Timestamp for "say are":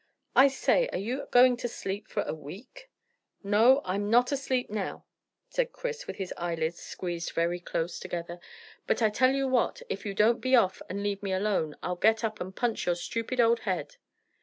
0.47-0.97